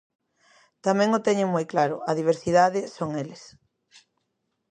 [0.85, 3.43] Tamén o teñen moi claro, a diversidade son eles.